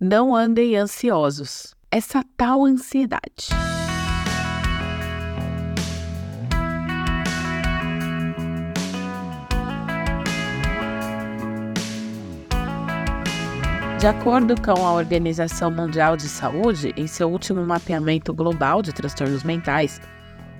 [0.00, 1.74] Não andem ansiosos.
[1.90, 3.48] Essa tal ansiedade.
[13.98, 19.42] De acordo com a Organização Mundial de Saúde, em seu último mapeamento global de transtornos
[19.42, 20.00] mentais,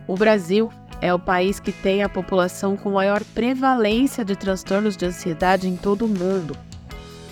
[0.09, 0.69] o Brasil
[1.01, 5.77] é o país que tem a população com maior prevalência de transtornos de ansiedade em
[5.77, 6.59] todo o mundo.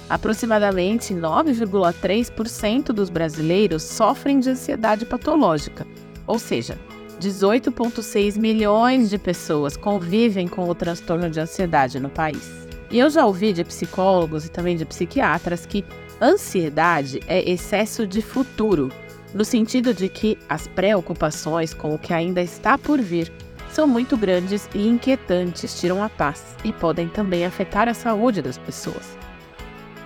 [0.08, 5.84] Aproximadamente 9,3% dos brasileiros sofrem de ansiedade patológica,
[6.26, 6.78] ou seja,
[7.20, 12.66] 18,6 milhões de pessoas convivem com o transtorno de ansiedade no país.
[12.88, 15.84] E eu já ouvi de psicólogos e também de psiquiatras que
[16.22, 18.92] ansiedade é excesso de futuro,
[19.34, 23.32] no sentido de que as preocupações com o que ainda está por vir
[23.70, 28.56] são muito grandes e inquietantes, tiram a paz e podem também afetar a saúde das
[28.56, 29.18] pessoas.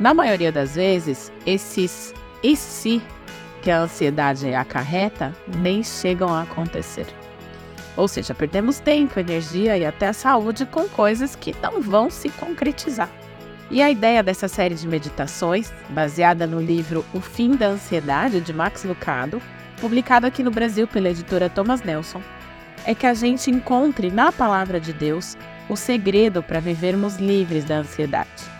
[0.00, 3.02] Na maioria das vezes, esses e se
[3.60, 7.06] que a ansiedade acarreta nem chegam a acontecer.
[7.98, 13.10] Ou seja, perdemos tempo, energia e até saúde com coisas que não vão se concretizar.
[13.71, 18.54] E a ideia dessa série de meditações, baseada no livro O Fim da Ansiedade, de
[18.54, 19.40] Max Lucado,
[19.82, 22.23] publicado aqui no Brasil pela editora Thomas Nelson,
[22.87, 25.37] é que a gente encontre na Palavra de Deus
[25.68, 28.59] o segredo para vivermos livres da ansiedade.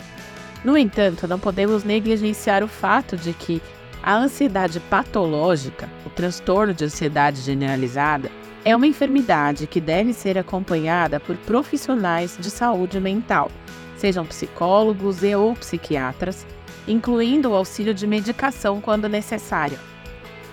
[0.65, 3.63] No entanto, não podemos negligenciar o fato de que
[4.03, 8.31] a ansiedade patológica, o transtorno de ansiedade generalizada,
[8.65, 13.51] é uma enfermidade que deve ser acompanhada por profissionais de saúde mental,
[13.97, 16.47] sejam psicólogos e ou psiquiatras,
[16.87, 19.79] incluindo o auxílio de medicação quando necessário.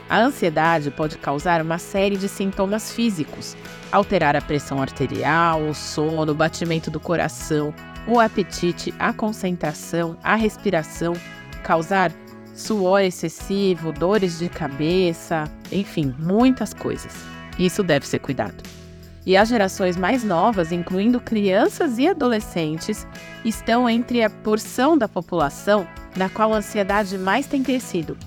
[0.10, 3.58] A ansiedade pode causar uma série de sintomas físicos,
[3.92, 7.74] alterar a pressão arterial, o sono, o batimento do coração,
[8.08, 11.14] o apetite, a concentração, a respiração,
[11.64, 12.12] causar
[12.54, 17.14] suor excessivo, dores de cabeça, enfim, muitas coisas.
[17.60, 18.64] Isso deve ser cuidado.
[19.26, 23.06] E as gerações mais novas, incluindo crianças e adolescentes,
[23.44, 28.18] estão entre a porção da população na qual a ansiedade mais tem crescido.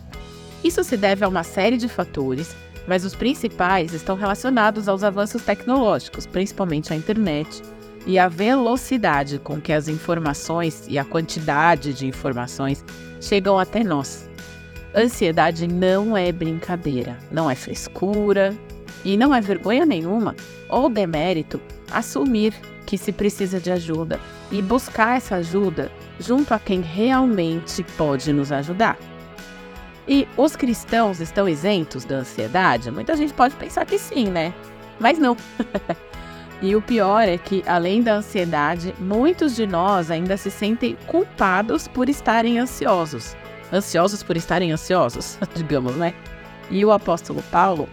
[0.62, 2.54] Isso se deve a uma série de fatores,
[2.86, 7.62] mas os principais estão relacionados aos avanços tecnológicos, principalmente a internet,
[8.06, 12.84] e a velocidade com que as informações e a quantidade de informações
[13.20, 14.28] chegam até nós.
[14.94, 18.56] Ansiedade não é brincadeira, não é frescura,
[19.04, 20.34] e não é vergonha nenhuma
[20.68, 21.60] ou demérito
[21.90, 22.54] assumir
[22.86, 24.20] que se precisa de ajuda
[24.50, 28.98] e buscar essa ajuda junto a quem realmente pode nos ajudar.
[30.08, 32.90] E os cristãos estão isentos da ansiedade?
[32.90, 34.52] Muita gente pode pensar que sim, né?
[34.98, 35.36] Mas não.
[36.60, 41.86] e o pior é que, além da ansiedade, muitos de nós ainda se sentem culpados
[41.86, 43.36] por estarem ansiosos.
[43.72, 46.14] Ansiosos por estarem ansiosos, digamos, né?
[46.70, 47.88] E o apóstolo Paulo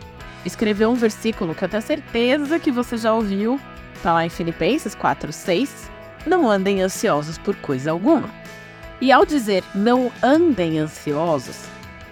[0.46, 3.60] escreveu um versículo que eu tenho certeza que você já ouviu,
[3.96, 5.92] está lá em Filipenses 4, 6.
[6.26, 8.30] Não andem ansiosos por coisa alguma.
[9.00, 11.66] E ao dizer não andem ansiosos,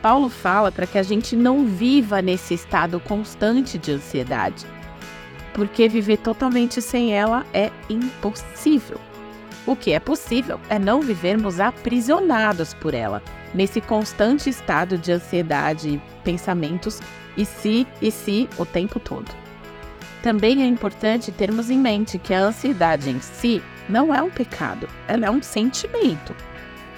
[0.05, 4.63] Paulo fala para que a gente não viva nesse estado constante de ansiedade,
[5.51, 9.01] porque viver totalmente sem ela é impossível.
[9.65, 13.19] O que é possível é não vivermos aprisionados por ela,
[13.51, 17.01] nesse constante estado de ansiedade e pensamentos
[17.35, 19.31] e se e se o tempo todo.
[20.21, 24.87] Também é importante termos em mente que a ansiedade em si não é um pecado,
[25.07, 26.35] ela é um sentimento.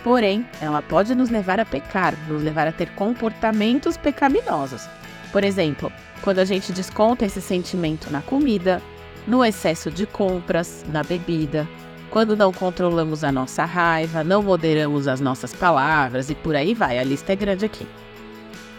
[0.08, 4.88] Porém, ela pode nos levar a pecar, nos levar a ter comportamentos pecaminosos.
[5.34, 5.92] Por exemplo,
[6.22, 8.82] quando a gente desconta esse sentimento na comida,
[9.28, 11.68] no excesso de compras, na bebida,
[12.10, 16.98] quando não controlamos a nossa raiva, não moderamos as nossas palavras e por aí vai,
[16.98, 17.86] a lista é grande aqui.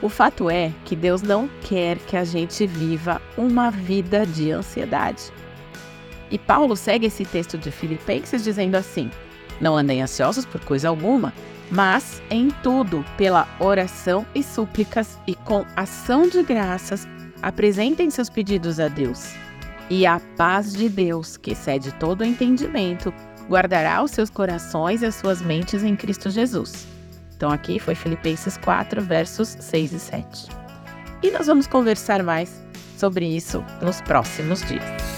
[0.01, 5.25] O fato é que Deus não quer que a gente viva uma vida de ansiedade.
[6.31, 9.11] E Paulo segue esse texto de Filipenses dizendo assim:
[9.61, 11.33] Não andem ansiosos por coisa alguma,
[11.71, 17.07] mas em tudo, pela oração e súplicas e com ação de graças,
[17.43, 19.35] apresentem seus pedidos a Deus.
[19.91, 23.13] E a paz de Deus, que excede todo entendimento,
[23.49, 26.87] guardará os seus corações e as suas mentes em Cristo Jesus.
[27.37, 30.49] Então aqui foi Filipenses 4, versos 6 e 7.
[31.23, 32.63] E nós vamos conversar mais
[32.97, 35.18] sobre isso nos próximos dias.